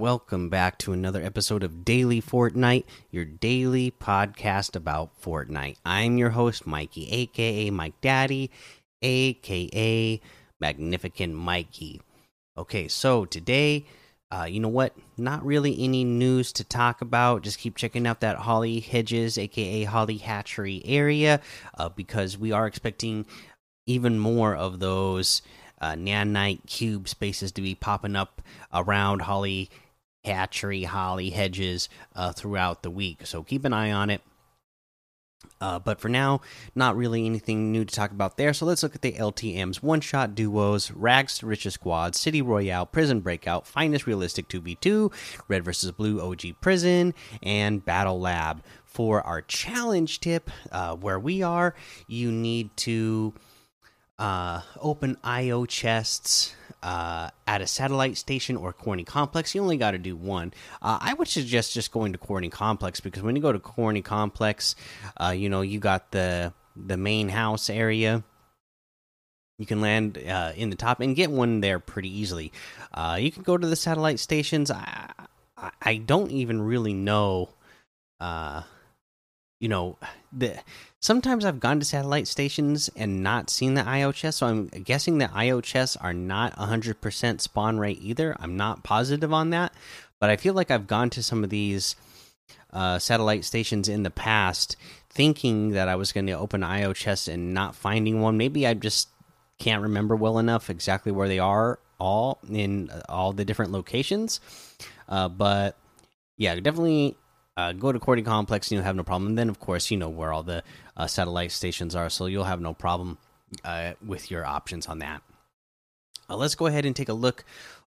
[0.00, 5.76] Welcome back to another episode of Daily Fortnite, your daily podcast about Fortnite.
[5.84, 8.50] I'm your host, Mikey, aka Mike Daddy,
[9.02, 10.18] aka
[10.58, 12.00] Magnificent Mikey.
[12.56, 13.84] Okay, so today,
[14.30, 14.96] uh, you know what?
[15.18, 17.42] Not really any news to talk about.
[17.42, 21.42] Just keep checking out that Holly Hedges, aka Holly Hatchery area,
[21.76, 23.26] uh, because we are expecting
[23.84, 25.42] even more of those
[25.78, 28.40] uh, nanite cube spaces to be popping up
[28.72, 29.68] around Holly
[30.24, 33.26] hatchery, holly hedges uh, throughout the week.
[33.26, 34.22] So keep an eye on it.
[35.60, 36.40] Uh, but for now,
[36.74, 38.52] not really anything new to talk about there.
[38.52, 42.86] So let's look at the LTMs one shot duos, Rags to Riches Squad, City Royale,
[42.86, 45.12] Prison Breakout, Finest Realistic 2v2,
[45.48, 45.92] Red vs.
[45.92, 48.62] Blue OG Prison, and Battle Lab.
[48.84, 51.74] For our challenge tip, uh, where we are,
[52.08, 53.34] you need to
[54.18, 59.54] uh, open IO chests uh, at a satellite station or Corny Complex.
[59.54, 60.52] You only got to do one.
[60.80, 64.02] Uh, I would suggest just going to Corny Complex because when you go to Corny
[64.02, 64.74] Complex,
[65.20, 68.24] uh, you know you got the the main house area.
[69.58, 72.50] You can land uh, in the top and get one there pretty easily.
[72.94, 74.70] Uh, you can go to the satellite stations.
[74.70, 75.12] I,
[75.82, 77.50] I, don't even really know.
[78.18, 78.62] Uh,
[79.58, 79.98] you know
[80.32, 80.58] the
[81.00, 85.18] sometimes I've gone to satellite stations and not seen the IO chests, so I'm guessing
[85.18, 88.36] that IO chests are not 100% spawn rate either.
[88.38, 89.72] I'm not positive on that,
[90.18, 91.96] but I feel like I've gone to some of these
[92.72, 94.76] uh, satellite stations in the past
[95.08, 98.36] thinking that I was going to open IO chests and not finding one.
[98.36, 99.08] Maybe I just
[99.58, 104.40] can't remember well enough exactly where they are all in all the different locations.
[105.08, 105.76] Uh, but
[106.36, 107.16] yeah, definitely
[107.56, 109.30] uh, go to Corny Complex and you'll have no problem.
[109.30, 110.62] And then, of course, you know where all the
[110.96, 113.18] uh, satellite stations are, so you'll have no problem
[113.64, 115.22] uh, with your options on that.
[116.28, 117.44] Uh, let's go ahead and take a look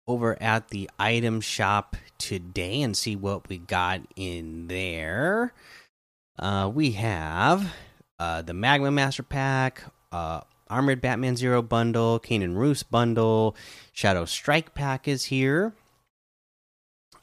[0.06, 5.52] over at the item shop today and see what we got in there.
[6.38, 7.72] Uh, we have
[8.18, 9.82] uh, the Magma Master Pack,
[10.70, 13.56] Armored Batman Zero bundle, Kanan Roos bundle,
[13.92, 15.74] Shadow Strike Pack is here.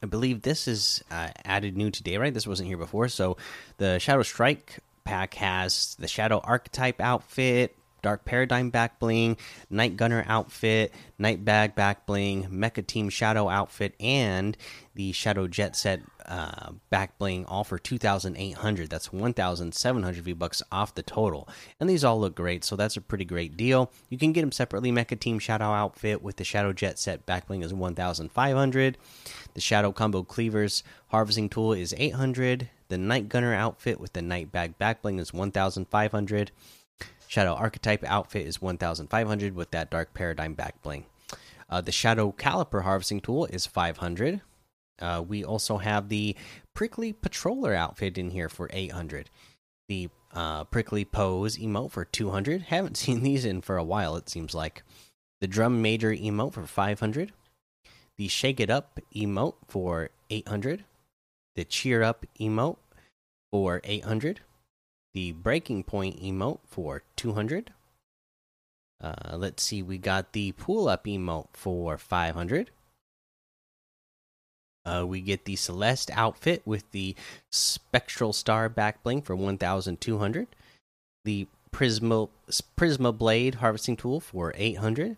[0.01, 2.33] I believe this is uh, added new today, right?
[2.33, 3.07] This wasn't here before.
[3.07, 3.37] So
[3.77, 7.75] the Shadow Strike pack has the Shadow Archetype outfit,
[8.07, 9.35] Dark Paradigm back bling,
[9.69, 14.55] Night Gunner outfit, Night Bag back bling, Mecha Team Shadow outfit, and
[14.95, 18.89] the Shadow Jet Set uh, back bling, all for 2,800.
[18.89, 21.49] That's 1,700 V bucks off the total.
[21.81, 23.91] And these all look great, so that's a pretty great deal.
[24.07, 24.89] You can get them separately.
[24.89, 28.97] Mecha Team Shadow outfit with the Shadow Jet Set back bling is 1,500.
[29.53, 32.69] The Shadow Combo Cleavers harvesting tool is 800.
[32.87, 36.51] The Night Gunner outfit with the Night Bag back bling is 1,500.
[37.27, 41.05] Shadow Archetype outfit is 1,500 with that Dark Paradigm back bling.
[41.69, 44.41] Uh, the Shadow Caliper harvesting tool is 500.
[44.99, 46.35] Uh, we also have the
[46.73, 49.29] Prickly Patroller outfit in here for 800.
[49.89, 52.61] The uh, Prickly Pose emote for 200.
[52.67, 54.83] Haven't seen these in for a while, it seems like.
[55.41, 57.33] The Drum Major emote for 500.
[58.17, 60.85] The Shake It Up emote for 800.
[61.55, 62.77] The Cheer Up emote
[63.51, 64.39] for 800
[65.13, 67.71] the breaking point emote for 200.
[69.01, 72.71] Uh, let's see, we got the pull up emote for 500.
[74.85, 77.15] Uh, we get the Celeste outfit with the
[77.51, 80.47] Spectral Star back bling for 1,200.
[81.25, 82.29] The Prisma
[82.77, 85.17] Prisma Blade harvesting tool for 800.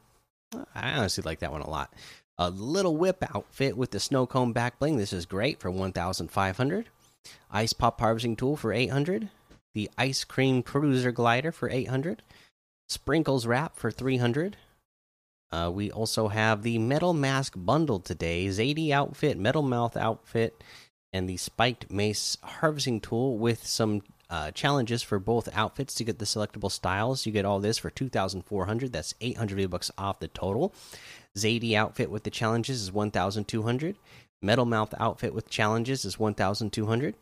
[0.74, 1.94] I honestly like that one a lot.
[2.40, 4.98] A little whip outfit with the snow cone back bling.
[4.98, 6.90] This is great for 1,500.
[7.52, 9.30] Ice pop harvesting tool for 800
[9.74, 12.22] the ice cream cruiser glider for 800
[12.88, 14.58] sprinkles wrap for 300
[15.52, 20.64] uh, we also have the metal mask bundle today zadie outfit metal mouth outfit
[21.12, 26.20] and the spiked mace harvesting tool with some uh, challenges for both outfits to get
[26.20, 27.26] the selectable styles.
[27.26, 30.74] You get all this for 2400 that's 800 bucks off the total.
[31.38, 33.96] Zadie outfit with the challenges is 1200
[34.42, 37.16] metal mouth outfit with challenges is 1200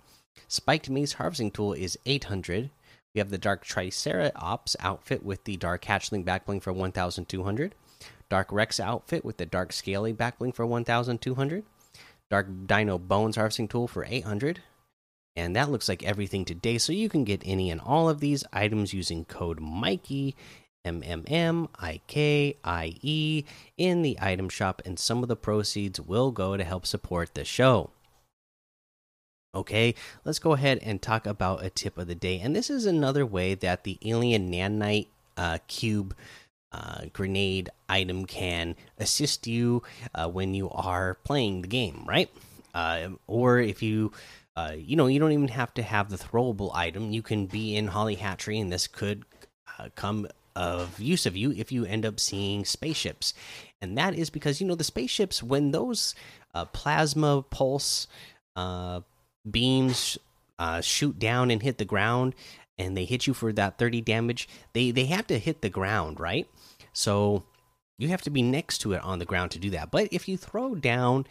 [0.47, 2.69] Spiked Mace Harvesting Tool is 800.
[3.13, 7.73] We have the Dark Triceratops outfit with the Dark Hatchling backbling for 1200.
[8.29, 11.63] Dark Rex outfit with the Dark Scaly backbling for 1200.
[12.29, 14.61] Dark Dino Bones Harvesting Tool for 800.
[15.35, 16.77] And that looks like everything today.
[16.77, 20.35] So you can get any and all of these items using code Mikey,
[20.83, 23.43] M M M I K I E,
[23.77, 27.45] in the item shop, and some of the proceeds will go to help support the
[27.45, 27.91] show.
[29.57, 32.39] Okay, let's go ahead and talk about a tip of the day.
[32.39, 36.15] And this is another way that the alien nanite uh, cube
[36.71, 39.81] uh, grenade item can assist you
[40.13, 42.29] uh, when you are playing the game, right?
[42.75, 44.11] Uh, or if you,
[44.55, 47.09] uh, you know, you don't even have to have the throwable item.
[47.09, 49.25] You can be in Holly Hatchery, and this could
[49.79, 53.33] uh, come of use of you if you end up seeing spaceships,
[53.81, 56.13] and that is because you know the spaceships when those
[56.53, 58.07] uh, plasma pulse
[59.49, 60.17] beams
[60.81, 62.33] shoot down and hit the ground
[62.77, 66.19] and they hit you for that 30 damage they they have to hit the ground
[66.19, 66.47] right
[66.93, 67.43] so
[67.97, 69.91] you have to be next to it on the ground to do that.
[69.91, 71.25] But if you throw down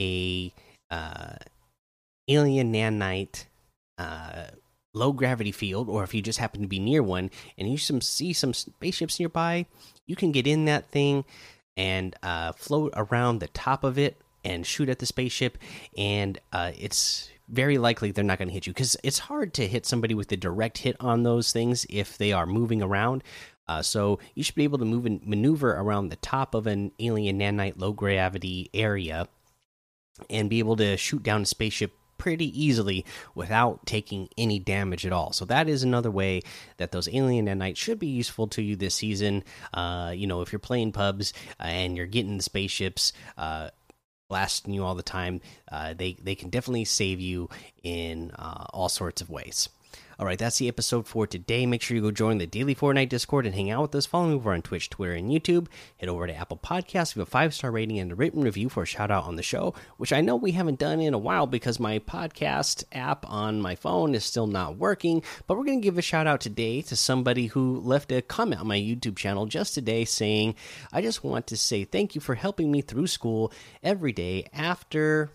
[0.00, 0.52] a
[0.90, 1.34] uh,
[2.28, 3.46] alien nanite
[3.98, 4.46] uh,
[4.94, 8.00] low gravity field, or if you just happen to be near one and you some
[8.00, 9.66] see some spaceships nearby,
[10.06, 11.24] you can get in that thing
[11.76, 15.58] and uh, float around the top of it and shoot at the spaceship.
[15.96, 19.66] And uh, it's very likely they're not going to hit you because it's hard to
[19.66, 23.22] hit somebody with a direct hit on those things if they are moving around.
[23.68, 26.92] Uh, so you should be able to move and maneuver around the top of an
[26.98, 29.28] alien nanite low gravity area
[30.28, 31.92] and be able to shoot down a spaceship
[32.22, 33.04] pretty easily
[33.34, 35.32] without taking any damage at all.
[35.32, 36.42] So that is another way
[36.76, 39.42] that those alien nanites should be useful to you this season.
[39.74, 43.70] Uh, you know, if you're playing pubs and you're getting the spaceships uh,
[44.32, 47.50] blasting you all the time, uh, they they can definitely save you
[47.82, 49.68] in uh, all sorts of ways.
[50.22, 51.66] All right, that's the episode for today.
[51.66, 54.06] Make sure you go join the Daily Fortnite Discord and hang out with us.
[54.06, 55.66] Follow me over on Twitch, Twitter, and YouTube.
[55.96, 58.84] Head over to Apple Podcasts, leave a five star rating and a written review for
[58.84, 61.48] a shout out on the show, which I know we haven't done in a while
[61.48, 65.24] because my podcast app on my phone is still not working.
[65.48, 68.60] But we're going to give a shout out today to somebody who left a comment
[68.60, 70.54] on my YouTube channel just today saying,
[70.92, 73.52] I just want to say thank you for helping me through school
[73.82, 75.32] every day after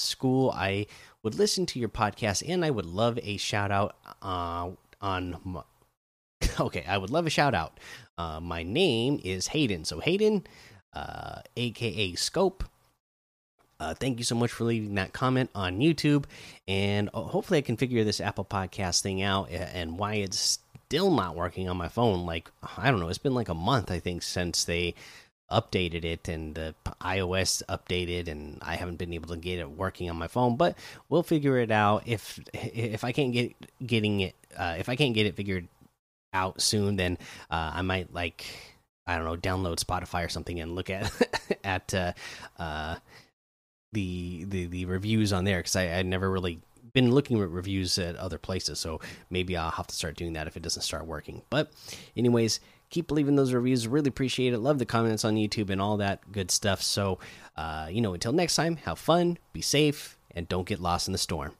[0.00, 0.50] school.
[0.50, 0.86] I
[1.22, 4.70] would listen to your podcast and I would love a shout out uh,
[5.00, 5.36] on.
[5.44, 5.62] My,
[6.60, 7.78] okay, I would love a shout out.
[8.16, 9.84] Uh, my name is Hayden.
[9.84, 10.46] So, Hayden,
[10.94, 12.64] uh, aka Scope.
[13.78, 16.24] Uh, thank you so much for leaving that comment on YouTube,
[16.68, 21.10] and uh, hopefully I can figure this Apple Podcast thing out and why it's still
[21.10, 22.26] not working on my phone.
[22.26, 24.94] Like I don't know, it's been like a month I think since they
[25.50, 30.08] updated it and the iOS updated and I haven't been able to get it working
[30.08, 30.76] on my phone but
[31.08, 32.02] we'll figure it out.
[32.06, 33.54] If if I can't get
[33.84, 35.68] getting it uh, if I can't get it figured
[36.32, 37.18] out soon then
[37.50, 38.44] uh, I might like
[39.06, 41.10] I don't know download Spotify or something and look at
[41.64, 42.12] at uh,
[42.58, 42.96] uh,
[43.92, 46.60] the the the reviews on there because I I never really
[46.92, 48.80] been looking at reviews at other places.
[48.80, 49.00] So
[49.30, 51.42] maybe I'll have to start doing that if it doesn't start working.
[51.50, 51.70] But
[52.16, 52.60] anyways
[52.90, 53.88] keep leaving those reviews.
[53.88, 54.58] Really appreciate it.
[54.58, 56.82] Love the comments on YouTube and all that good stuff.
[56.82, 57.18] So,
[57.56, 61.12] uh, you know, until next time, have fun, be safe, and don't get lost in
[61.12, 61.52] the storm.